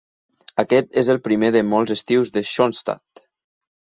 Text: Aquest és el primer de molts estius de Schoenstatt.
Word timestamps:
Aquest 0.63 0.97
és 1.01 1.11
el 1.15 1.21
primer 1.29 1.51
de 1.57 1.63
molts 1.73 1.93
estius 1.99 2.33
de 2.39 2.43
Schoenstatt. 2.53 3.27